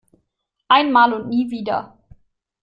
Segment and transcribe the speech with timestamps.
[0.67, 1.95] Einmal und nie wieder.